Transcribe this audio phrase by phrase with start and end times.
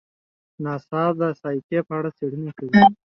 [0.63, 2.81] ناسا د سایکي په اړه څېړنې کوي.